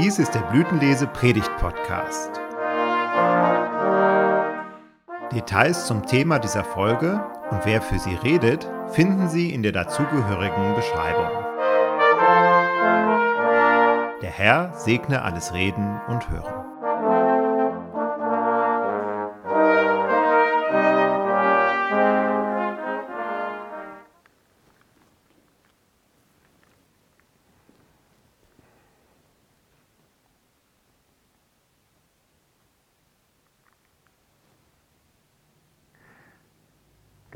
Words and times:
Dies 0.00 0.20
ist 0.20 0.32
der 0.32 0.42
Blütenlese 0.42 1.08
Predigt 1.08 1.50
Podcast. 1.56 2.30
Details 5.32 5.88
zum 5.88 6.06
Thema 6.06 6.38
dieser 6.38 6.62
Folge 6.62 7.20
und 7.50 7.64
wer 7.64 7.82
für 7.82 7.98
sie 7.98 8.14
redet, 8.14 8.70
finden 8.92 9.28
Sie 9.28 9.52
in 9.52 9.64
der 9.64 9.72
dazugehörigen 9.72 10.76
Beschreibung. 10.76 11.32
Der 14.22 14.30
Herr 14.30 14.72
segne 14.76 15.22
alles 15.22 15.52
Reden 15.52 16.00
und 16.06 16.30
Hören. 16.30 16.57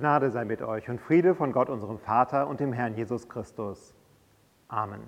Gnade 0.02 0.33
sei 0.33 0.45
mit 0.45 0.62
euch 0.62 0.91
und 0.91 1.01
Friede 1.01 1.33
von 1.33 1.52
Gott, 1.52 1.70
unserem 1.70 1.97
Vater 1.97 2.48
und 2.48 2.59
dem 2.59 2.73
Herrn 2.73 2.97
Jesus 2.97 3.29
Christus. 3.29 3.95
Amen. 4.66 5.05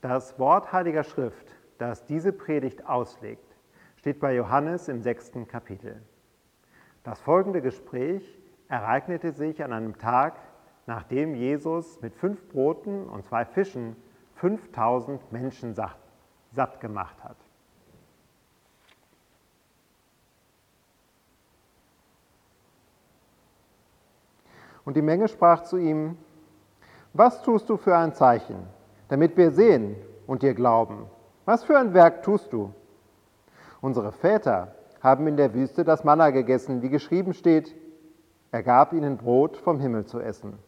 Das 0.00 0.38
Wort 0.38 0.72
Heiliger 0.72 1.04
Schrift, 1.04 1.54
das 1.76 2.06
diese 2.06 2.32
Predigt 2.32 2.86
auslegt, 2.86 3.54
steht 3.96 4.20
bei 4.20 4.34
Johannes 4.34 4.88
im 4.88 5.02
sechsten 5.02 5.46
Kapitel. 5.46 6.00
Das 7.04 7.20
folgende 7.20 7.60
Gespräch 7.60 8.38
ereignete 8.68 9.32
sich 9.32 9.62
an 9.62 9.74
einem 9.74 9.98
Tag, 9.98 10.38
nachdem 10.86 11.34
Jesus 11.34 12.00
mit 12.00 12.14
fünf 12.14 12.48
Broten 12.48 13.06
und 13.06 13.26
zwei 13.26 13.44
Fischen 13.44 13.96
5000 14.36 15.30
Menschen 15.30 15.74
satt 15.74 16.80
gemacht 16.80 17.22
hat. 17.22 17.36
Und 24.86 24.96
die 24.96 25.02
Menge 25.02 25.28
sprach 25.28 25.64
zu 25.64 25.76
ihm, 25.76 26.16
was 27.12 27.42
tust 27.42 27.68
du 27.68 27.76
für 27.76 27.96
ein 27.96 28.14
Zeichen, 28.14 28.56
damit 29.08 29.36
wir 29.36 29.50
sehen 29.50 29.96
und 30.26 30.42
dir 30.42 30.54
glauben? 30.54 31.06
Was 31.44 31.64
für 31.64 31.78
ein 31.78 31.92
Werk 31.92 32.22
tust 32.22 32.52
du? 32.52 32.72
Unsere 33.80 34.12
Väter 34.12 34.74
haben 35.02 35.26
in 35.26 35.36
der 35.36 35.52
Wüste 35.52 35.84
das 35.84 36.04
Manna 36.04 36.30
gegessen, 36.30 36.82
wie 36.82 36.88
geschrieben 36.88 37.34
steht, 37.34 37.74
er 38.52 38.62
gab 38.62 38.92
ihnen 38.92 39.18
Brot 39.18 39.56
vom 39.56 39.80
Himmel 39.80 40.06
zu 40.06 40.20
essen. 40.20 40.58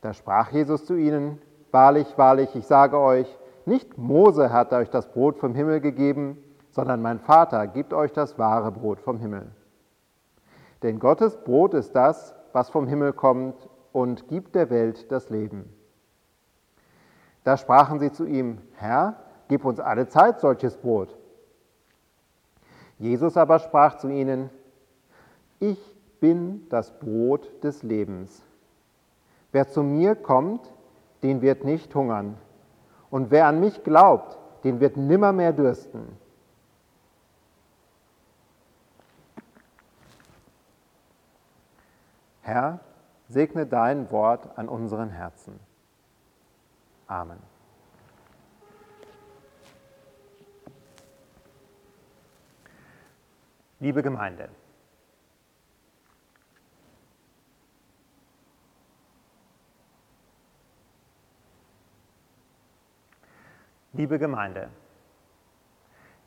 Da 0.00 0.14
sprach 0.14 0.50
Jesus 0.50 0.86
zu 0.86 0.94
ihnen, 0.94 1.42
Wahrlich, 1.72 2.18
wahrlich, 2.18 2.54
ich 2.56 2.66
sage 2.66 2.98
euch, 2.98 3.38
nicht 3.64 3.96
Mose 3.96 4.52
hat 4.52 4.72
euch 4.72 4.90
das 4.90 5.12
Brot 5.12 5.38
vom 5.38 5.54
Himmel 5.54 5.80
gegeben, 5.80 6.38
sondern 6.70 7.02
mein 7.02 7.20
Vater 7.20 7.66
gibt 7.66 7.92
euch 7.92 8.12
das 8.12 8.38
wahre 8.38 8.72
Brot 8.72 9.00
vom 9.00 9.18
Himmel. 9.18 9.50
Denn 10.82 10.98
Gottes 10.98 11.36
Brot 11.36 11.74
ist 11.74 11.94
das, 11.94 12.34
was 12.52 12.70
vom 12.70 12.86
Himmel 12.86 13.12
kommt, 13.12 13.68
und 13.92 14.28
gibt 14.28 14.54
der 14.54 14.70
Welt 14.70 15.10
das 15.10 15.30
Leben. 15.30 15.68
Da 17.42 17.56
sprachen 17.56 17.98
sie 17.98 18.12
zu 18.12 18.24
ihm, 18.24 18.58
Herr, 18.76 19.16
gib 19.48 19.64
uns 19.64 19.80
alle 19.80 20.08
Zeit 20.08 20.40
solches 20.40 20.76
Brot. 20.76 21.16
Jesus 22.98 23.36
aber 23.36 23.58
sprach 23.58 23.96
zu 23.96 24.08
ihnen, 24.08 24.50
ich 25.58 25.78
bin 26.20 26.68
das 26.68 26.98
Brot 26.98 27.50
des 27.64 27.82
Lebens. 27.82 28.42
Wer 29.52 29.68
zu 29.68 29.82
mir 29.82 30.14
kommt, 30.14 30.72
den 31.22 31.42
wird 31.42 31.64
nicht 31.64 31.94
hungern, 31.94 32.36
und 33.10 33.30
wer 33.30 33.46
an 33.46 33.58
mich 33.58 33.82
glaubt, 33.82 34.38
den 34.62 34.78
wird 34.78 34.96
nimmermehr 34.96 35.52
dürsten. 35.52 36.16
Herr, 42.50 42.80
segne 43.28 43.64
dein 43.64 44.10
Wort 44.10 44.58
an 44.58 44.68
unseren 44.68 45.10
Herzen. 45.10 45.60
Amen. 47.06 47.38
Liebe 53.78 54.02
Gemeinde, 54.02 54.48
Liebe 63.92 64.18
Gemeinde, 64.18 64.70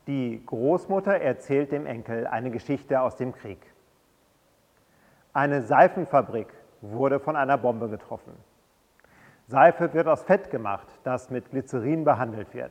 die 0.06 0.42
Großmutter 0.46 1.20
erzählt 1.20 1.70
dem 1.70 1.84
Enkel 1.84 2.26
eine 2.26 2.50
Geschichte 2.50 3.02
aus 3.02 3.16
dem 3.16 3.34
Krieg. 3.34 3.73
Eine 5.36 5.62
Seifenfabrik 5.62 6.46
wurde 6.80 7.18
von 7.18 7.34
einer 7.34 7.58
Bombe 7.58 7.88
getroffen. 7.88 8.34
Seife 9.48 9.92
wird 9.92 10.06
aus 10.06 10.22
Fett 10.22 10.48
gemacht, 10.48 10.86
das 11.02 11.28
mit 11.28 11.50
Glycerin 11.50 12.04
behandelt 12.04 12.54
wird. 12.54 12.70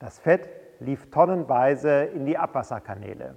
Das 0.00 0.18
Fett 0.18 0.50
lief 0.80 1.12
tonnenweise 1.12 2.06
in 2.06 2.26
die 2.26 2.36
Abwasserkanäle. 2.36 3.36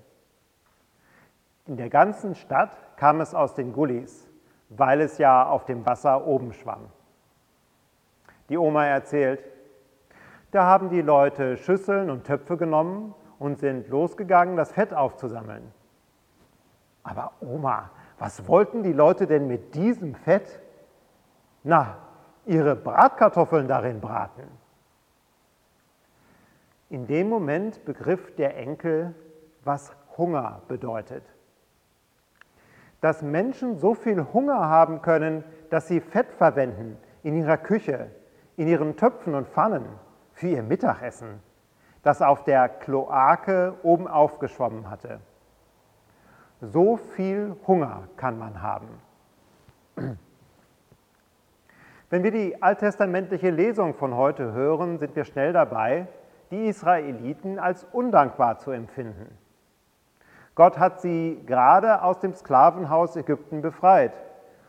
In 1.67 1.77
der 1.77 1.91
ganzen 1.91 2.33
Stadt 2.33 2.75
kam 2.97 3.21
es 3.21 3.35
aus 3.35 3.53
den 3.53 3.71
Gullis, 3.71 4.27
weil 4.69 4.99
es 4.99 5.19
ja 5.19 5.45
auf 5.45 5.65
dem 5.65 5.85
Wasser 5.85 6.25
oben 6.25 6.53
schwamm. 6.53 6.87
Die 8.49 8.57
Oma 8.57 8.83
erzählt, 8.85 9.43
da 10.49 10.65
haben 10.65 10.89
die 10.89 11.01
Leute 11.01 11.55
Schüsseln 11.55 12.09
und 12.09 12.25
Töpfe 12.25 12.57
genommen 12.57 13.13
und 13.37 13.59
sind 13.59 13.89
losgegangen, 13.89 14.57
das 14.57 14.71
Fett 14.71 14.91
aufzusammeln. 14.91 15.71
Aber 17.03 17.33
Oma, 17.41 17.89
was 18.19 18.47
wollten 18.47 18.83
die 18.83 18.93
Leute 18.93 19.27
denn 19.27 19.47
mit 19.47 19.75
diesem 19.75 20.15
Fett? 20.15 20.61
Na, 21.63 21.97
ihre 22.45 22.75
Bratkartoffeln 22.75 23.67
darin 23.67 23.99
braten. 23.99 24.43
In 26.89 27.07
dem 27.07 27.29
Moment 27.29 27.85
begriff 27.85 28.35
der 28.35 28.57
Enkel, 28.57 29.15
was 29.63 29.95
Hunger 30.17 30.61
bedeutet. 30.67 31.23
Dass 32.99 33.21
Menschen 33.21 33.77
so 33.79 33.95
viel 33.95 34.27
Hunger 34.33 34.59
haben 34.59 35.01
können, 35.01 35.43
dass 35.69 35.87
sie 35.87 36.01
Fett 36.01 36.31
verwenden 36.33 36.97
in 37.23 37.35
ihrer 37.35 37.57
Küche, 37.57 38.11
in 38.57 38.67
ihren 38.67 38.97
Töpfen 38.97 39.35
und 39.35 39.47
Pfannen 39.47 39.85
für 40.33 40.47
ihr 40.47 40.63
Mittagessen, 40.63 41.41
das 42.03 42.21
auf 42.21 42.43
der 42.43 42.67
Kloake 42.67 43.75
oben 43.83 44.07
aufgeschwommen 44.07 44.89
hatte. 44.89 45.21
So 46.61 46.97
viel 46.97 47.55
Hunger 47.65 48.03
kann 48.17 48.37
man 48.37 48.61
haben. 48.61 48.87
Wenn 52.11 52.23
wir 52.23 52.29
die 52.29 52.61
alttestamentliche 52.61 53.49
Lesung 53.49 53.95
von 53.95 54.15
heute 54.15 54.51
hören, 54.53 54.99
sind 54.99 55.15
wir 55.15 55.23
schnell 55.23 55.53
dabei, 55.53 56.07
die 56.51 56.67
Israeliten 56.67 57.57
als 57.57 57.83
undankbar 57.91 58.59
zu 58.59 58.69
empfinden. 58.69 59.35
Gott 60.53 60.77
hat 60.77 61.01
sie 61.01 61.41
gerade 61.47 62.03
aus 62.03 62.19
dem 62.19 62.35
Sklavenhaus 62.35 63.15
Ägypten 63.15 63.63
befreit 63.63 64.13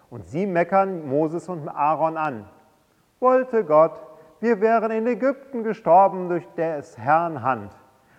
und 0.09 0.25
sie 0.25 0.47
meckern 0.47 1.07
Moses 1.07 1.51
und 1.51 1.69
Aaron 1.69 2.17
an. 2.17 2.47
Wollte 3.21 3.65
Gott, 3.65 4.01
wir 4.41 4.63
wären 4.63 4.93
in 4.93 5.07
Ägypten 5.07 5.63
gestorben 5.63 6.31
durch 6.31 6.49
des 6.55 6.97
Herrn 6.97 7.43
Hand, 7.43 7.77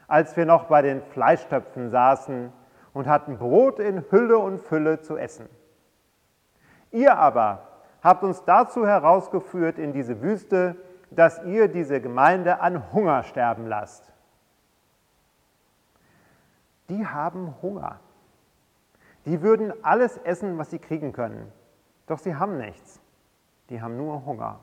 als 0.08 0.38
wir 0.38 0.46
noch 0.46 0.66
bei 0.66 0.84
den 0.84 1.02
Fleischtöpfen 1.02 1.90
saßen 1.90 2.52
und 2.94 3.08
hatten 3.08 3.38
Brot 3.38 3.80
in 3.80 4.06
Hülle 4.12 4.38
und 4.38 4.60
Fülle 4.60 5.02
zu 5.02 5.18
essen. 5.18 5.50
Ihr 6.92 7.18
aber 7.18 7.68
habt 8.04 8.24
uns 8.24 8.44
dazu 8.46 8.86
herausgeführt 8.86 9.80
in 9.80 9.94
diese 9.94 10.22
Wüste, 10.22 10.76
dass 11.10 11.44
ihr 11.44 11.68
diese 11.68 12.02
Gemeinde 12.02 12.60
an 12.60 12.92
Hunger 12.94 13.24
sterben 13.24 13.68
lasst. 13.68 14.12
Die 16.90 17.08
haben 17.08 17.56
Hunger. 17.62 18.00
Die 19.26 19.42
würden 19.42 19.74
alles 19.84 20.18
essen, 20.18 20.58
was 20.58 20.70
sie 20.70 20.80
kriegen 20.80 21.14
können. 21.14 21.52
Doch 22.08 22.20
sie 22.20 22.36
haben 22.36 22.58
nichts. 22.58 23.00
Die 23.70 23.82
haben 23.82 23.98
nur 23.98 24.26
Hunger. 24.26 24.60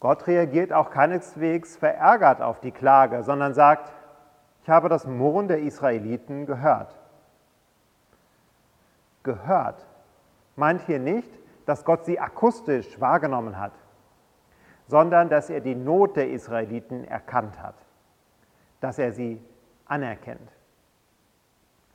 Gott 0.00 0.28
reagiert 0.28 0.72
auch 0.72 0.90
keineswegs 0.90 1.76
verärgert 1.76 2.40
auf 2.40 2.60
die 2.60 2.70
Klage, 2.70 3.24
sondern 3.24 3.52
sagt, 3.52 3.92
ich 4.68 4.70
habe 4.70 4.90
das 4.90 5.06
Murren 5.06 5.48
der 5.48 5.60
Israeliten 5.60 6.44
gehört. 6.44 6.94
Gehört 9.22 9.86
meint 10.56 10.82
hier 10.82 10.98
nicht, 10.98 11.30
dass 11.64 11.86
Gott 11.86 12.04
sie 12.04 12.20
akustisch 12.20 13.00
wahrgenommen 13.00 13.58
hat, 13.58 13.72
sondern 14.86 15.30
dass 15.30 15.48
er 15.48 15.62
die 15.62 15.74
Not 15.74 16.16
der 16.16 16.28
Israeliten 16.28 17.04
erkannt 17.04 17.58
hat, 17.62 17.76
dass 18.82 18.98
er 18.98 19.12
sie 19.12 19.42
anerkennt. 19.86 20.52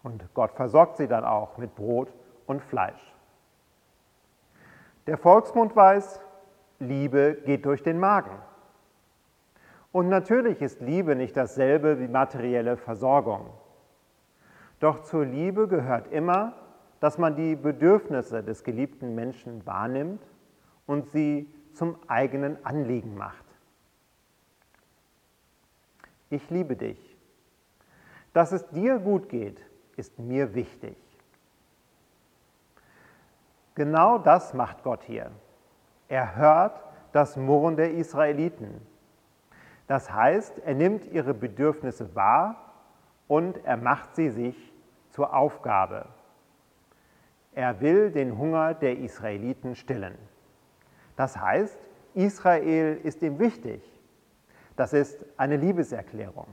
Und 0.02 0.34
Gott 0.34 0.54
versorgt 0.54 0.98
sie 0.98 1.08
dann 1.08 1.26
auch 1.26 1.60
mit 1.60 1.76
Brot 1.76 2.12
und 2.48 2.64
Fleisch. 2.64 3.14
Der 5.06 5.20
Volksmund 5.20 5.76
weiß, 5.76 6.20
Liebe 6.80 7.36
geht 7.46 7.68
durch 7.68 7.84
den 7.84 8.00
Magen. 8.00 8.36
Und 9.94 10.10
natürlich 10.10 10.60
ist 10.60 10.82
Liebe 10.82 11.16
nicht 11.16 11.38
dasselbe 11.38 12.00
wie 12.00 12.08
materielle 12.08 12.78
Versorgung. 12.78 13.52
Doch 14.80 15.04
zur 15.04 15.24
Liebe 15.24 15.68
gehört 15.68 16.12
immer, 16.12 16.56
dass 17.00 17.20
man 17.20 17.36
die 17.36 17.56
Bedürfnisse 17.56 18.44
des 18.44 18.64
geliebten 18.64 19.14
Menschen 19.14 19.66
wahrnimmt 19.68 20.22
und 20.88 21.12
sie 21.12 21.48
zum 21.74 21.96
eigenen 22.08 22.58
Anliegen 22.66 23.16
macht. 23.16 23.46
Ich 26.32 26.50
liebe 26.50 26.76
dich. 26.76 27.16
Dass 28.34 28.52
es 28.52 28.68
dir 28.70 28.98
gut 28.98 29.30
geht, 29.30 29.62
ist 29.96 30.18
mir 30.18 30.56
wichtig. 30.56 30.98
Genau 33.76 34.18
das 34.18 34.56
macht 34.56 34.82
Gott 34.84 35.04
hier. 35.04 35.30
Er 36.08 36.36
hört 36.36 36.82
das 37.12 37.38
Murren 37.38 37.76
der 37.76 37.92
Israeliten. 37.92 38.82
Das 39.94 40.12
heißt, 40.12 40.58
er 40.66 40.74
nimmt 40.74 41.06
ihre 41.06 41.36
Bedürfnisse 41.36 42.16
wahr 42.16 42.74
und 43.28 43.64
er 43.64 43.78
macht 43.78 44.16
sie 44.16 44.32
sich 44.32 44.74
zur 45.12 45.36
Aufgabe. 45.36 46.08
Er 47.54 47.80
will 47.80 48.10
den 48.10 48.36
Hunger 48.40 48.74
der 48.74 48.98
Israeliten 48.98 49.76
stillen. 49.76 50.18
Das 51.16 51.38
heißt, 51.38 51.78
Israel 52.16 53.00
ist 53.04 53.22
ihm 53.22 53.38
wichtig. 53.38 53.84
Das 54.76 54.94
ist 54.94 55.24
eine 55.38 55.58
Liebeserklärung. 55.58 56.48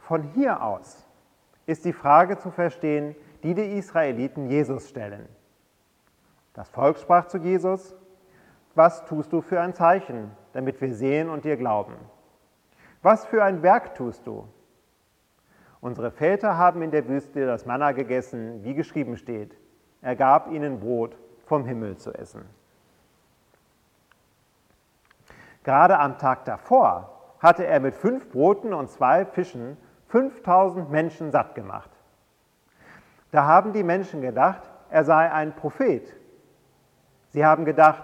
Von 0.00 0.24
hier 0.34 0.60
aus 0.60 1.06
ist 1.66 1.84
die 1.84 1.92
Frage 1.92 2.36
zu 2.36 2.50
verstehen, 2.50 3.14
die 3.44 3.54
die 3.54 3.78
Israeliten 3.78 4.50
Jesus 4.50 4.88
stellen. 4.88 5.28
Das 6.52 6.68
Volk 6.68 6.98
sprach 6.98 7.28
zu 7.28 7.38
Jesus, 7.38 7.94
was 8.74 9.04
tust 9.04 9.32
du 9.32 9.40
für 9.40 9.60
ein 9.60 9.74
Zeichen, 9.74 10.30
damit 10.52 10.80
wir 10.80 10.94
sehen 10.94 11.28
und 11.28 11.44
dir 11.44 11.56
glauben? 11.56 11.94
Was 13.02 13.26
für 13.26 13.42
ein 13.42 13.62
Werk 13.62 13.94
tust 13.94 14.26
du? 14.26 14.46
Unsere 15.80 16.10
Väter 16.10 16.58
haben 16.58 16.82
in 16.82 16.90
der 16.90 17.08
Wüste 17.08 17.46
das 17.46 17.64
Manna 17.64 17.92
gegessen, 17.92 18.62
wie 18.62 18.74
geschrieben 18.74 19.16
steht. 19.16 19.56
Er 20.02 20.14
gab 20.14 20.50
ihnen 20.50 20.80
Brot 20.80 21.16
vom 21.46 21.64
Himmel 21.64 21.96
zu 21.96 22.12
essen. 22.12 22.44
Gerade 25.64 25.98
am 25.98 26.18
Tag 26.18 26.44
davor 26.44 27.36
hatte 27.40 27.66
er 27.66 27.80
mit 27.80 27.94
fünf 27.96 28.30
Broten 28.30 28.74
und 28.74 28.90
zwei 28.90 29.24
Fischen 29.24 29.76
5000 30.08 30.90
Menschen 30.90 31.30
satt 31.30 31.54
gemacht. 31.54 31.90
Da 33.30 33.46
haben 33.46 33.72
die 33.72 33.82
Menschen 33.84 34.20
gedacht, 34.20 34.62
er 34.90 35.04
sei 35.04 35.30
ein 35.30 35.54
Prophet. 35.54 36.14
Sie 37.28 37.44
haben 37.44 37.64
gedacht, 37.64 38.02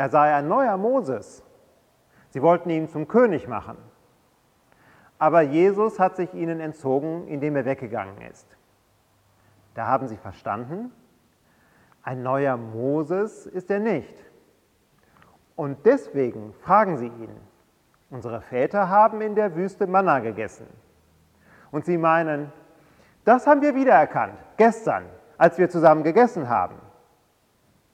er 0.00 0.08
sei 0.08 0.34
ein 0.34 0.48
neuer 0.48 0.78
Moses. 0.78 1.42
Sie 2.30 2.40
wollten 2.40 2.70
ihn 2.70 2.88
zum 2.88 3.06
König 3.06 3.46
machen. 3.46 3.76
Aber 5.18 5.42
Jesus 5.42 6.00
hat 6.00 6.16
sich 6.16 6.32
ihnen 6.32 6.58
entzogen, 6.58 7.28
indem 7.28 7.54
er 7.54 7.66
weggegangen 7.66 8.18
ist. 8.22 8.46
Da 9.74 9.86
haben 9.86 10.08
sie 10.08 10.16
verstanden, 10.16 10.90
ein 12.02 12.22
neuer 12.22 12.56
Moses 12.56 13.44
ist 13.44 13.70
er 13.70 13.78
nicht. 13.78 14.24
Und 15.54 15.84
deswegen 15.84 16.54
fragen 16.62 16.96
sie 16.96 17.08
ihn, 17.08 17.36
unsere 18.08 18.40
Väter 18.40 18.88
haben 18.88 19.20
in 19.20 19.34
der 19.34 19.54
Wüste 19.54 19.86
Manna 19.86 20.20
gegessen. 20.20 20.66
Und 21.70 21.84
sie 21.84 21.98
meinen, 21.98 22.50
das 23.26 23.46
haben 23.46 23.60
wir 23.60 23.74
wiedererkannt, 23.74 24.38
gestern, 24.56 25.04
als 25.36 25.58
wir 25.58 25.68
zusammen 25.68 26.04
gegessen 26.04 26.48
haben. 26.48 26.76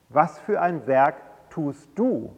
Was 0.08 0.38
für 0.38 0.61
ein 0.61 0.87
Werk 0.87 1.17
tust 1.56 1.88
du? 1.94 2.37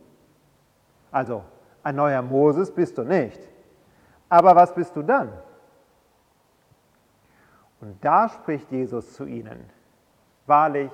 Also, 1.10 1.42
ein 1.82 1.96
neuer 1.96 2.22
Moses 2.22 2.70
bist 2.70 2.96
du 2.98 3.02
nicht. 3.02 3.40
Aber 4.28 4.54
was 4.54 4.72
bist 4.72 4.94
du 4.94 5.02
dann? 5.02 5.32
Und 7.80 7.96
da 8.04 8.28
spricht 8.28 8.70
Jesus 8.70 9.14
zu 9.14 9.24
ihnen. 9.24 9.58
Wahrlich, 10.46 10.92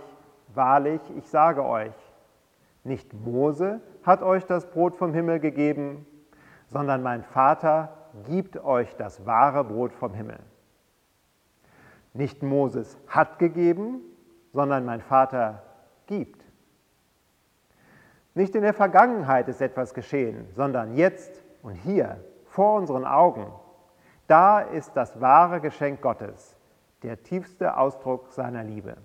wahrlich, 0.54 1.02
ich 1.16 1.28
sage 1.28 1.64
euch, 1.64 1.92
nicht 2.82 3.12
Mose 3.12 3.80
hat 4.02 4.22
euch 4.22 4.46
das 4.46 4.70
Brot 4.70 4.96
vom 4.96 5.12
Himmel 5.12 5.38
gegeben, 5.40 6.06
sondern 6.68 7.02
mein 7.02 7.24
Vater 7.24 7.94
gibt 8.26 8.56
euch 8.64 8.94
das 8.96 9.26
wahre 9.26 9.64
Brot 9.64 9.92
vom 9.92 10.14
Himmel. 10.14 10.38
Nicht 12.14 12.42
Moses 12.42 12.98
hat 13.06 13.38
gegeben, 13.38 14.00
sondern 14.52 14.86
mein 14.86 15.02
Vater 15.02 15.62
gibt. 16.06 16.43
Nicht 18.34 18.54
in 18.54 18.62
der 18.62 18.74
Vergangenheit 18.74 19.48
ist 19.48 19.60
etwas 19.60 19.94
geschehen, 19.94 20.48
sondern 20.50 20.94
jetzt 20.94 21.42
und 21.62 21.74
hier, 21.74 22.20
vor 22.46 22.76
unseren 22.78 23.04
Augen. 23.04 23.52
Da 24.26 24.60
ist 24.60 24.92
das 24.94 25.20
wahre 25.20 25.60
Geschenk 25.60 26.00
Gottes, 26.00 26.56
der 27.02 27.22
tiefste 27.22 27.76
Ausdruck 27.76 28.30
seiner 28.30 28.62
Liebe. 28.62 28.96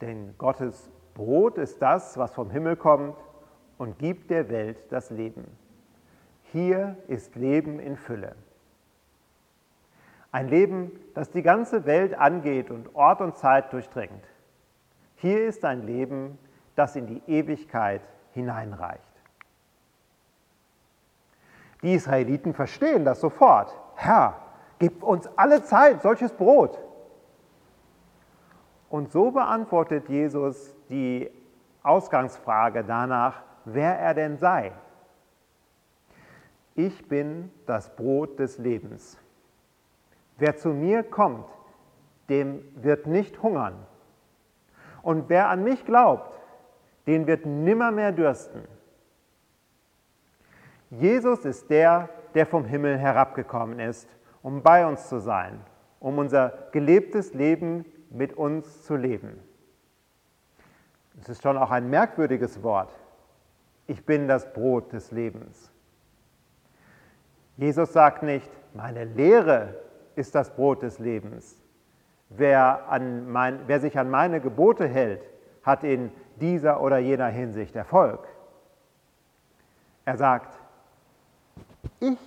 Denn 0.00 0.34
Gottes 0.38 0.90
Brot 1.14 1.58
ist 1.58 1.82
das, 1.82 2.16
was 2.16 2.32
vom 2.32 2.50
Himmel 2.50 2.76
kommt 2.76 3.16
und 3.78 3.98
gibt 3.98 4.30
der 4.30 4.48
Welt 4.48 4.78
das 4.90 5.10
Leben. 5.10 5.44
Hier 6.44 6.96
ist 7.08 7.36
Leben 7.36 7.78
in 7.78 7.96
Fülle. 7.96 8.34
Ein 10.32 10.48
Leben, 10.48 10.92
das 11.14 11.30
die 11.30 11.42
ganze 11.42 11.86
Welt 11.86 12.14
angeht 12.14 12.70
und 12.70 12.94
Ort 12.94 13.20
und 13.20 13.36
Zeit 13.36 13.72
durchdringt. 13.72 14.24
Hier 15.16 15.44
ist 15.46 15.64
ein 15.64 15.86
Leben, 15.86 16.38
das 16.44 16.49
in 16.96 17.06
die 17.06 17.22
Ewigkeit 17.26 18.02
hineinreicht. 18.32 19.02
Die 21.82 21.94
Israeliten 21.94 22.54
verstehen 22.54 23.04
das 23.04 23.20
sofort. 23.20 23.74
Herr, 23.94 24.36
gib 24.78 25.02
uns 25.02 25.28
alle 25.36 25.62
Zeit 25.62 26.02
solches 26.02 26.32
Brot. 26.32 26.78
Und 28.90 29.12
so 29.12 29.30
beantwortet 29.30 30.08
Jesus 30.08 30.74
die 30.88 31.30
Ausgangsfrage 31.82 32.84
danach, 32.84 33.42
wer 33.64 33.98
er 33.98 34.14
denn 34.14 34.36
sei. 34.36 34.72
Ich 36.74 37.08
bin 37.08 37.50
das 37.66 37.94
Brot 37.94 38.38
des 38.38 38.58
Lebens. 38.58 39.18
Wer 40.38 40.56
zu 40.56 40.70
mir 40.70 41.02
kommt, 41.02 41.46
dem 42.28 42.64
wird 42.74 43.06
nicht 43.06 43.42
hungern. 43.42 43.74
Und 45.02 45.28
wer 45.28 45.48
an 45.48 45.62
mich 45.64 45.84
glaubt, 45.84 46.39
den 47.06 47.26
wird 47.26 47.46
nimmermehr 47.46 48.12
dürsten. 48.12 48.62
Jesus 50.90 51.44
ist 51.44 51.70
der, 51.70 52.08
der 52.34 52.46
vom 52.46 52.64
Himmel 52.64 52.98
herabgekommen 52.98 53.78
ist, 53.78 54.08
um 54.42 54.62
bei 54.62 54.86
uns 54.86 55.08
zu 55.08 55.20
sein, 55.20 55.60
um 56.00 56.18
unser 56.18 56.52
gelebtes 56.72 57.34
Leben 57.34 57.84
mit 58.10 58.32
uns 58.32 58.82
zu 58.84 58.96
leben. 58.96 59.40
Es 61.20 61.28
ist 61.28 61.42
schon 61.42 61.58
auch 61.58 61.70
ein 61.70 61.90
merkwürdiges 61.90 62.62
Wort. 62.62 62.92
Ich 63.86 64.04
bin 64.04 64.26
das 64.26 64.52
Brot 64.52 64.92
des 64.92 65.10
Lebens. 65.10 65.70
Jesus 67.56 67.92
sagt 67.92 68.22
nicht, 68.22 68.50
meine 68.72 69.04
Lehre 69.04 69.74
ist 70.16 70.34
das 70.34 70.54
Brot 70.54 70.82
des 70.82 70.98
Lebens. 70.98 71.60
Wer, 72.30 72.86
mein, 73.26 73.60
wer 73.66 73.80
sich 73.80 73.98
an 73.98 74.08
meine 74.08 74.40
Gebote 74.40 74.86
hält, 74.86 75.22
hat 75.62 75.84
in 75.84 76.10
dieser 76.40 76.80
oder 76.80 76.98
jener 76.98 77.28
Hinsicht 77.28 77.76
Erfolg. 77.76 78.26
Er 80.04 80.16
sagt, 80.16 80.58
ich 82.00 82.18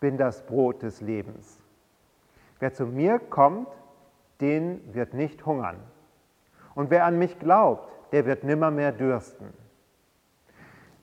bin 0.00 0.16
das 0.16 0.44
Brot 0.46 0.82
des 0.82 1.00
Lebens. 1.00 1.58
Wer 2.58 2.72
zu 2.72 2.86
mir 2.86 3.18
kommt, 3.18 3.68
den 4.40 4.94
wird 4.94 5.14
nicht 5.14 5.44
hungern. 5.46 5.76
Und 6.74 6.90
wer 6.90 7.04
an 7.04 7.18
mich 7.18 7.38
glaubt, 7.38 7.88
der 8.12 8.26
wird 8.26 8.44
nimmermehr 8.44 8.92
dürsten. 8.92 9.52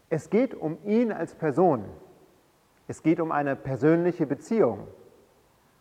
Es 0.09 0.29
geht 0.29 0.53
um 0.53 0.77
ihn 0.83 1.11
als 1.11 1.33
Person. 1.35 1.85
Es 2.87 3.03
geht 3.03 3.19
um 3.19 3.31
eine 3.31 3.55
persönliche 3.55 4.25
Beziehung. 4.25 4.87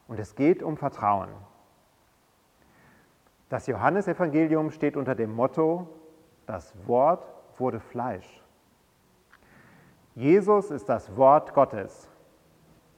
Und 0.06 0.20
es 0.20 0.34
geht 0.34 0.62
um 0.62 0.76
Vertrauen. 0.76 1.30
Das 3.50 3.66
Johannesevangelium 3.66 4.70
steht 4.70 4.96
unter 4.96 5.16
dem 5.16 5.34
Motto, 5.34 5.88
das 6.46 6.72
Wort 6.86 7.26
wurde 7.58 7.80
Fleisch. 7.80 8.42
Jesus 10.14 10.70
ist 10.70 10.88
das 10.88 11.16
Wort 11.16 11.52
Gottes. 11.52 12.08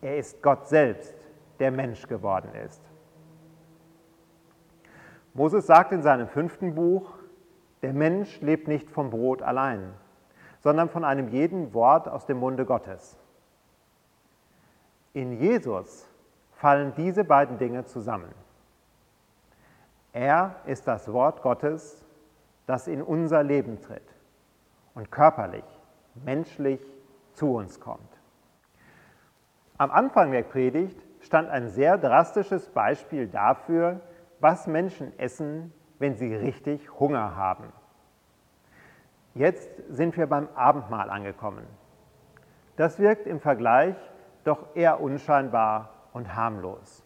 Er 0.02 0.18
ist 0.18 0.42
Gott 0.42 0.68
selbst, 0.68 1.14
der 1.58 1.70
Mensch 1.70 2.06
geworden 2.06 2.54
ist. 2.54 2.82
Moses 5.32 5.66
sagt 5.66 5.92
in 5.92 6.02
seinem 6.02 6.28
fünften 6.28 6.74
Buch, 6.74 7.14
der 7.80 7.94
Mensch 7.94 8.38
lebt 8.42 8.68
nicht 8.68 8.90
vom 8.90 9.08
Brot 9.08 9.40
allein, 9.40 9.94
sondern 10.60 10.90
von 10.90 11.02
einem 11.02 11.28
jeden 11.28 11.72
Wort 11.72 12.08
aus 12.08 12.26
dem 12.26 12.38
Munde 12.38 12.66
Gottes. 12.66 13.16
In 15.14 15.32
Jesus 15.32 16.06
fallen 16.52 16.92
diese 16.94 17.24
beiden 17.24 17.56
Dinge 17.56 17.86
zusammen. 17.86 18.41
Er 20.12 20.56
ist 20.66 20.86
das 20.86 21.12
Wort 21.12 21.42
Gottes 21.42 22.02
das 22.66 22.86
in 22.86 23.02
unser 23.02 23.42
Leben 23.42 23.80
tritt 23.80 24.14
und 24.94 25.10
körperlich, 25.10 25.64
menschlich 26.14 26.80
zu 27.32 27.54
uns 27.54 27.80
kommt. 27.80 28.20
Am 29.78 29.90
Anfang 29.90 30.32
der 30.32 30.42
Predigt 30.42 30.98
stand 31.20 31.48
ein 31.48 31.68
sehr 31.68 31.98
drastisches 31.98 32.68
Beispiel 32.68 33.26
dafür, 33.26 34.00
was 34.40 34.66
Menschen 34.66 35.18
essen, 35.18 35.72
wenn 35.98 36.14
sie 36.16 36.34
richtig 36.34 36.98
Hunger 36.98 37.36
haben. 37.36 37.72
Jetzt 39.34 39.70
sind 39.88 40.16
wir 40.16 40.26
beim 40.26 40.48
Abendmahl 40.54 41.10
angekommen. 41.10 41.66
Das 42.76 42.98
wirkt 42.98 43.26
im 43.26 43.40
Vergleich 43.40 43.96
doch 44.44 44.74
eher 44.74 45.00
unscheinbar 45.00 45.90
und 46.12 46.34
harmlos. 46.34 47.04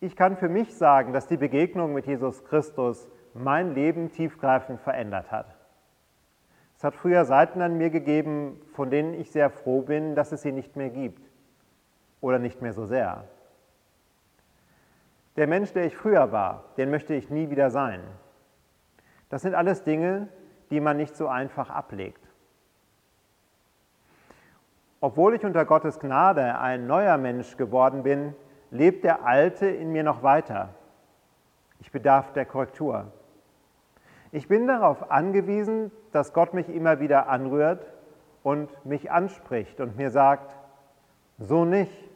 Ich 0.00 0.16
kann 0.16 0.36
für 0.36 0.48
mich 0.48 0.74
sagen, 0.74 1.12
dass 1.12 1.26
die 1.26 1.36
Begegnung 1.36 1.92
mit 1.92 2.06
Jesus 2.06 2.44
Christus 2.44 3.06
mein 3.34 3.74
Leben 3.74 4.10
tiefgreifend 4.10 4.80
verändert 4.80 5.30
hat. 5.30 5.54
Es 6.78 6.84
hat 6.84 6.94
früher 6.94 7.26
Seiten 7.26 7.60
an 7.60 7.76
mir 7.76 7.90
gegeben, 7.90 8.58
von 8.72 8.88
denen 8.88 9.12
ich 9.12 9.30
sehr 9.30 9.50
froh 9.50 9.82
bin, 9.82 10.14
dass 10.14 10.32
es 10.32 10.40
sie 10.40 10.52
nicht 10.52 10.76
mehr 10.76 10.88
gibt 10.88 11.28
oder 12.22 12.38
nicht 12.38 12.62
mehr 12.62 12.72
so 12.72 12.86
sehr. 12.86 13.24
Der 15.36 15.46
Mensch, 15.46 15.74
der 15.74 15.84
ich 15.84 15.94
früher 15.94 16.32
war, 16.32 16.64
den 16.78 16.90
möchte 16.90 17.14
ich 17.14 17.28
nie 17.28 17.50
wieder 17.50 17.70
sein. 17.70 18.00
Das 19.28 19.42
sind 19.42 19.54
alles 19.54 19.84
Dinge, 19.84 20.28
die 20.70 20.80
man 20.80 20.96
nicht 20.96 21.14
so 21.14 21.28
einfach 21.28 21.68
ablegt. 21.68 22.26
Obwohl 25.02 25.34
ich 25.34 25.44
unter 25.44 25.66
Gottes 25.66 25.98
Gnade 25.98 26.58
ein 26.58 26.86
neuer 26.86 27.18
Mensch 27.18 27.58
geworden 27.58 28.02
bin, 28.02 28.34
lebt 28.70 29.04
der 29.04 29.24
Alte 29.24 29.66
in 29.66 29.92
mir 29.92 30.02
noch 30.02 30.22
weiter. 30.22 30.70
Ich 31.80 31.90
bedarf 31.90 32.32
der 32.32 32.46
Korrektur. 32.46 33.10
Ich 34.32 34.46
bin 34.48 34.66
darauf 34.66 35.10
angewiesen, 35.10 35.90
dass 36.12 36.32
Gott 36.32 36.54
mich 36.54 36.68
immer 36.68 37.00
wieder 37.00 37.28
anrührt 37.28 37.84
und 38.42 38.70
mich 38.84 39.10
anspricht 39.10 39.80
und 39.80 39.96
mir 39.96 40.10
sagt, 40.10 40.56
so 41.38 41.64
nicht. 41.64 42.08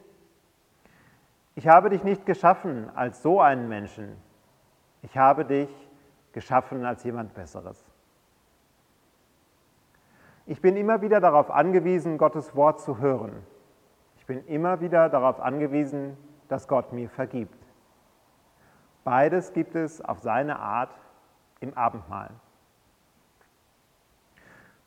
Ich 1.56 1.68
habe 1.68 1.90
dich 1.90 2.04
nicht 2.04 2.26
geschaffen 2.26 2.90
als 2.94 3.22
so 3.22 3.40
einen 3.40 3.68
Menschen. 3.68 4.16
Ich 5.02 5.16
habe 5.16 5.44
dich 5.44 5.68
geschaffen 6.32 6.84
als 6.84 7.04
jemand 7.04 7.34
Besseres. 7.34 7.84
Ich 10.46 10.60
bin 10.60 10.76
immer 10.76 11.00
wieder 11.00 11.20
darauf 11.20 11.50
angewiesen, 11.50 12.18
Gottes 12.18 12.54
Wort 12.54 12.80
zu 12.80 12.98
hören. 12.98 13.32
Ich 14.18 14.26
bin 14.26 14.44
immer 14.46 14.80
wieder 14.80 15.08
darauf 15.08 15.40
angewiesen, 15.40 16.16
dass 16.48 16.68
Gott 16.68 16.92
mir 16.92 17.08
vergibt. 17.08 17.58
Beides 19.04 19.52
gibt 19.52 19.74
es 19.74 20.00
auf 20.00 20.20
seine 20.20 20.58
Art 20.58 20.90
im 21.60 21.76
Abendmahl. 21.76 22.30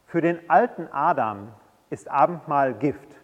Für 0.05 0.21
den 0.21 0.49
alten 0.49 0.87
Adam 0.91 1.53
ist 1.89 2.09
Abendmahl 2.09 2.73
Gift. 2.73 3.15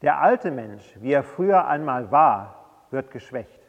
Der 0.00 0.20
alte 0.20 0.50
Mensch, 0.50 0.96
wie 1.00 1.12
er 1.12 1.22
früher 1.22 1.66
einmal 1.66 2.10
war, 2.10 2.66
wird 2.90 3.10
geschwächt. 3.10 3.60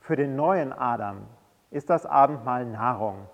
Für 0.00 0.16
den 0.16 0.36
neuen 0.36 0.72
Adam 0.72 1.26
ist 1.70 1.90
das 1.90 2.06
Abendmahl 2.06 2.66
Nahrung. 2.66 3.28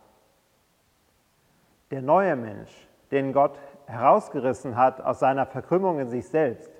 Der 1.91 2.03
neue 2.03 2.37
Mensch, 2.37 2.89
den 3.11 3.33
Gott 3.33 3.59
herausgerissen 3.87 4.77
hat 4.77 5.01
aus 5.01 5.21
seiner 5.21 5.47
Verkrümmung 5.47 6.01
in 6.01 6.11
sich 6.11 6.29
selbst, 6.29 6.71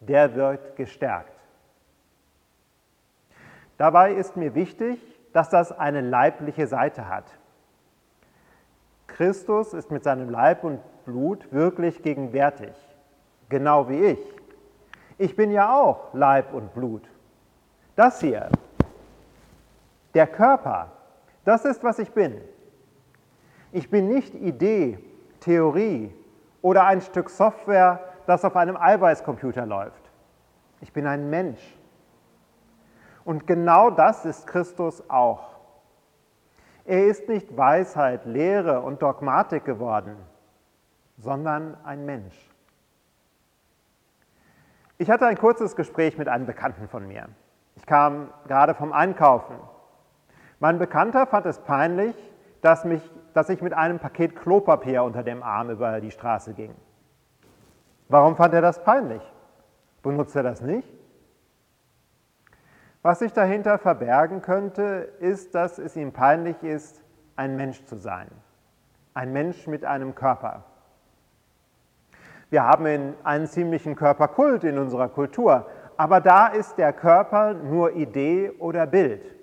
der 0.00 0.34
wird 0.34 0.76
gestärkt. 0.76 1.32
Dabei 3.78 4.12
ist 4.12 4.36
mir 4.36 4.54
wichtig, 4.54 4.98
dass 5.32 5.50
das 5.50 5.70
eine 5.70 6.00
leibliche 6.00 6.66
Seite 6.66 7.08
hat. 7.08 7.24
Christus 9.06 9.74
ist 9.74 9.90
mit 9.90 10.02
seinem 10.04 10.30
Leib 10.30 10.64
und 10.64 10.80
Blut 11.04 11.52
wirklich 11.52 12.02
gegenwärtig, 12.02 12.74
genau 13.48 13.88
wie 13.88 14.04
ich. 14.04 14.34
Ich 15.18 15.36
bin 15.36 15.50
ja 15.50 15.74
auch 15.74 16.12
Leib 16.14 16.52
und 16.52 16.74
Blut. 16.74 17.08
Das 17.94 18.20
hier, 18.20 18.50
der 20.14 20.26
Körper, 20.26 20.92
das 21.44 21.64
ist, 21.64 21.84
was 21.84 21.98
ich 21.98 22.12
bin. 22.12 22.40
Ich 23.72 23.90
bin 23.90 24.08
nicht 24.08 24.34
Idee, 24.34 24.98
Theorie 25.40 26.12
oder 26.62 26.84
ein 26.84 27.00
Stück 27.00 27.30
Software, 27.30 28.00
das 28.26 28.44
auf 28.44 28.56
einem 28.56 28.76
Eiweißcomputer 28.76 29.66
läuft. 29.66 30.10
Ich 30.80 30.92
bin 30.92 31.06
ein 31.06 31.30
Mensch. 31.30 31.60
Und 33.24 33.46
genau 33.46 33.90
das 33.90 34.24
ist 34.24 34.46
Christus 34.46 35.02
auch. 35.08 35.56
Er 36.84 37.06
ist 37.06 37.28
nicht 37.28 37.56
Weisheit, 37.56 38.24
Lehre 38.24 38.80
und 38.82 39.02
Dogmatik 39.02 39.64
geworden, 39.64 40.16
sondern 41.18 41.76
ein 41.84 42.04
Mensch. 42.04 42.36
Ich 44.98 45.10
hatte 45.10 45.26
ein 45.26 45.36
kurzes 45.36 45.74
Gespräch 45.74 46.16
mit 46.16 46.28
einem 46.28 46.46
Bekannten 46.46 46.88
von 46.88 47.06
mir. 47.06 47.28
Ich 47.74 47.84
kam 47.84 48.30
gerade 48.46 48.74
vom 48.74 48.92
Einkaufen. 48.92 49.56
Mein 50.60 50.78
Bekannter 50.78 51.26
fand 51.26 51.46
es 51.46 51.58
peinlich, 51.58 52.14
dass, 52.62 52.84
mich, 52.84 53.02
dass 53.34 53.48
ich 53.48 53.60
mit 53.60 53.74
einem 53.74 53.98
Paket 53.98 54.36
Klopapier 54.36 55.02
unter 55.02 55.22
dem 55.22 55.42
Arm 55.42 55.70
über 55.70 56.00
die 56.00 56.10
Straße 56.10 56.54
ging. 56.54 56.74
Warum 58.08 58.36
fand 58.36 58.54
er 58.54 58.60
das 58.60 58.82
peinlich? 58.82 59.22
Benutzt 60.02 60.36
er 60.36 60.42
das 60.42 60.60
nicht? 60.60 60.88
Was 63.02 63.20
sich 63.20 63.32
dahinter 63.32 63.78
verbergen 63.78 64.42
könnte, 64.42 65.08
ist, 65.20 65.54
dass 65.54 65.78
es 65.78 65.96
ihm 65.96 66.12
peinlich 66.12 66.62
ist, 66.62 67.02
ein 67.36 67.56
Mensch 67.56 67.84
zu 67.84 67.96
sein. 67.96 68.28
Ein 69.14 69.32
Mensch 69.32 69.66
mit 69.66 69.84
einem 69.84 70.14
Körper. 70.14 70.64
Wir 72.50 72.64
haben 72.64 73.14
einen 73.24 73.46
ziemlichen 73.46 73.96
Körperkult 73.96 74.64
in 74.64 74.78
unserer 74.78 75.08
Kultur, 75.08 75.66
aber 75.96 76.20
da 76.20 76.46
ist 76.48 76.78
der 76.78 76.92
Körper 76.92 77.54
nur 77.54 77.92
Idee 77.92 78.50
oder 78.58 78.86
Bild. 78.86 79.34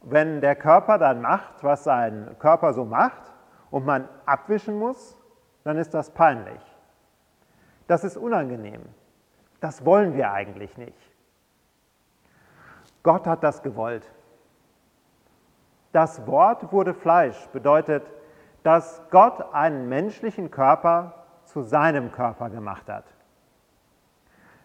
Wenn 0.00 0.40
der 0.40 0.56
Körper 0.56 0.98
dann 0.98 1.20
macht, 1.20 1.62
was 1.62 1.84
sein 1.84 2.34
Körper 2.38 2.72
so 2.72 2.84
macht, 2.84 3.32
und 3.70 3.86
man 3.86 4.08
abwischen 4.26 4.78
muss, 4.78 5.18
dann 5.64 5.78
ist 5.78 5.94
das 5.94 6.10
peinlich. 6.10 6.60
Das 7.86 8.04
ist 8.04 8.16
unangenehm. 8.16 8.82
Das 9.60 9.84
wollen 9.84 10.14
wir 10.14 10.32
eigentlich 10.32 10.76
nicht. 10.76 10.96
Gott 13.02 13.26
hat 13.26 13.42
das 13.42 13.62
gewollt. 13.62 14.10
Das 15.92 16.26
Wort 16.26 16.72
wurde 16.72 16.94
Fleisch 16.94 17.46
bedeutet, 17.48 18.02
dass 18.62 19.02
Gott 19.10 19.52
einen 19.52 19.88
menschlichen 19.88 20.50
Körper 20.50 21.26
zu 21.44 21.62
seinem 21.62 22.12
Körper 22.12 22.48
gemacht 22.48 22.88
hat. 22.88 23.04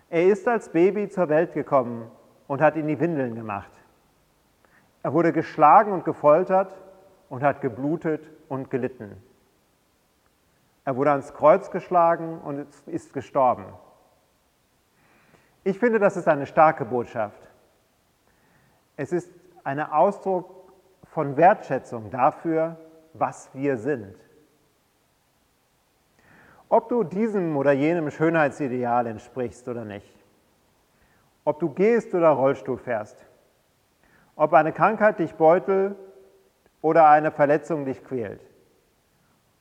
Er 0.10 0.26
ist 0.28 0.48
als 0.48 0.70
Baby 0.70 1.10
zur 1.10 1.28
Welt 1.30 1.54
gekommen 1.54 2.10
und 2.48 2.62
hat 2.62 2.78
in 2.78 2.88
die 2.88 3.00
Windeln 3.00 3.36
gemacht. 3.36 3.72
Er 5.04 5.14
wurde 5.14 5.34
geschlagen 5.34 5.92
und 5.92 6.06
gefoltert 6.06 6.74
und 7.30 7.44
hat 7.44 7.62
geblutet 7.62 8.30
und 8.48 8.70
gelitten. 8.70 9.22
Er 10.88 10.96
wurde 10.96 11.12
ans 11.12 11.34
Kreuz 11.34 11.70
geschlagen 11.70 12.40
und 12.40 12.66
ist 12.86 13.12
gestorben. 13.12 13.66
Ich 15.66 15.78
finde, 15.80 16.00
das 16.00 16.16
ist 16.16 16.30
eine 16.30 16.46
starke 16.46 16.86
Botschaft. 16.86 17.42
Es 18.96 19.12
ist 19.12 19.30
ein 19.66 19.82
Ausdruck 19.82 20.72
von 21.04 21.36
Wertschätzung 21.36 22.10
dafür, 22.10 22.78
was 23.12 23.50
wir 23.54 23.76
sind. 23.76 24.16
Ob 26.70 26.88
du 26.88 27.04
diesem 27.04 27.58
oder 27.58 27.74
jenem 27.74 28.10
Schönheitsideal 28.10 29.08
entsprichst 29.08 29.68
oder 29.68 29.84
nicht, 29.84 30.16
ob 31.44 31.60
du 31.60 31.68
gehst 31.68 32.16
oder 32.16 32.30
Rollstuhl 32.30 32.78
fährst, 32.78 33.26
ob 34.38 34.54
eine 34.54 34.72
Krankheit 34.72 35.20
dich 35.20 35.36
beutelt 35.36 35.98
oder 36.82 37.10
eine 37.10 37.32
Verletzung 37.32 37.84
dich 37.84 38.02
quält, 38.06 38.40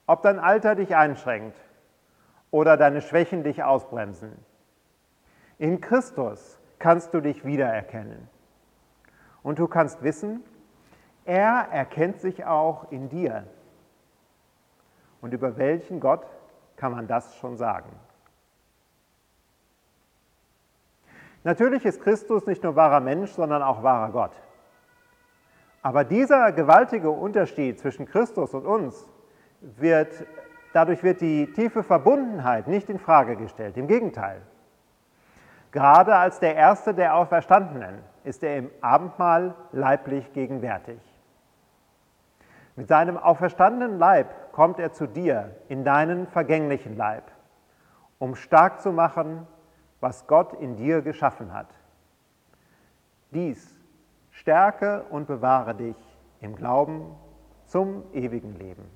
ob 0.07 0.23
dein 0.23 0.39
Alter 0.39 0.75
dich 0.75 0.95
einschränkt 0.95 1.59
oder 2.51 2.77
deine 2.77 3.01
Schwächen 3.01 3.43
dich 3.43 3.63
ausbremsen. 3.63 4.33
In 5.59 5.81
Christus 5.81 6.59
kannst 6.79 7.15
du 7.15 7.21
dich 7.21 7.45
wiedererkennen. 7.45 8.29
Und 9.43 9.59
du 9.59 9.67
kannst 9.67 10.03
wissen, 10.03 10.43
er 11.25 11.69
erkennt 11.71 12.21
sich 12.21 12.45
auch 12.45 12.91
in 12.91 13.09
dir. 13.09 13.45
Und 15.21 15.33
über 15.33 15.57
welchen 15.57 16.01
Gott 16.01 16.27
kann 16.77 16.93
man 16.93 17.07
das 17.07 17.37
schon 17.37 17.57
sagen? 17.57 17.91
Natürlich 21.43 21.85
ist 21.85 22.03
Christus 22.03 22.47
nicht 22.47 22.63
nur 22.65 22.77
wahrer 22.77 23.01
Mensch, 23.01 23.31
sondern 23.31 23.63
auch 23.63 23.83
wahrer 23.83 24.11
Gott. 24.11 24.33
Aber 25.83 26.05
dieser 26.05 26.51
gewaltige 26.51 27.11
Unterschied 27.11 27.79
zwischen 27.79 28.07
Christus 28.07 28.53
und 28.53 28.67
uns 28.67 29.09
wird, 29.77 30.27
dadurch 30.73 31.03
wird 31.03 31.21
die 31.21 31.53
tiefe 31.53 31.83
Verbundenheit 31.83 32.69
nicht 32.69 32.89
in 32.89 32.99
Frage 32.99 33.37
gestellt. 33.37 33.77
Im 33.77 33.87
Gegenteil. 33.87 34.43
Gerade 35.73 36.15
als 36.15 36.41
der 36.41 36.55
Erste 36.55 36.95
der 36.95 37.17
Auferstandenen 37.17 37.99
ist 38.25 38.43
er 38.43 38.57
im 38.57 38.71
Abendmahl 38.81 39.55
leiblich 39.73 40.33
gegenwärtig. 40.33 41.01
Mit 42.77 42.89
seinem 42.89 43.17
auferstandenen 43.17 43.99
Leib 43.99 44.53
kommt 44.53 44.79
er 44.79 44.93
zu 44.93 45.07
dir 45.07 45.55
in 45.69 45.85
deinen 45.85 46.27
vergänglichen 46.27 46.97
Leib, 46.97 47.25
um 48.19 48.35
stark 48.35 48.81
zu 48.81 48.93
machen, 48.93 49.47
was 50.01 50.27
Gott 50.27 50.55
in 50.55 50.77
dir 50.77 51.03
geschaffen 51.03 51.53
hat. 51.53 51.69
Dies 53.31 53.81
stärke 54.31 55.05
und 55.11 55.27
bewahre 55.27 55.75
dich 55.75 55.97
im 56.41 56.55
Glauben 56.55 57.15
zum 57.67 58.05
ewigen 58.13 58.55
Leben. 58.55 58.96